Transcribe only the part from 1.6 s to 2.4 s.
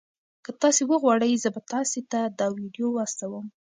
تاسي ته